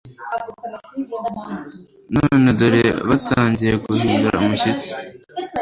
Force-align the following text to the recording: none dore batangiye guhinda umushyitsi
none 2.13 2.49
dore 2.59 2.85
batangiye 3.09 3.73
guhinda 3.85 4.29
umushyitsi 4.43 4.91